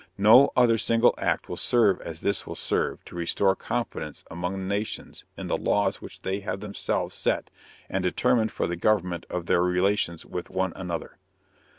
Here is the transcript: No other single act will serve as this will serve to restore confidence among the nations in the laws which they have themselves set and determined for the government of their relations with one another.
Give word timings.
No 0.17 0.49
other 0.57 0.79
single 0.79 1.13
act 1.19 1.47
will 1.47 1.57
serve 1.57 2.01
as 2.01 2.21
this 2.21 2.47
will 2.47 2.55
serve 2.55 3.05
to 3.05 3.15
restore 3.15 3.55
confidence 3.55 4.23
among 4.31 4.53
the 4.53 4.65
nations 4.65 5.25
in 5.37 5.45
the 5.45 5.55
laws 5.57 6.01
which 6.01 6.23
they 6.23 6.39
have 6.39 6.59
themselves 6.59 7.13
set 7.13 7.51
and 7.87 8.03
determined 8.03 8.51
for 8.51 8.65
the 8.65 8.75
government 8.75 9.27
of 9.29 9.45
their 9.45 9.61
relations 9.61 10.25
with 10.25 10.49
one 10.49 10.73
another. 10.75 11.19